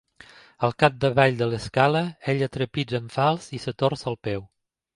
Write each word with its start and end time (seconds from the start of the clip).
Al 0.67 0.71
capdavall 0.83 1.37
de 1.41 1.49
l'escala 1.51 2.01
ella 2.35 2.49
trepitja 2.57 2.99
en 3.03 3.13
fals 3.19 3.53
i 3.59 3.63
es 3.65 3.73
torça 3.83 4.13
el 4.15 4.21
peu. 4.29 4.47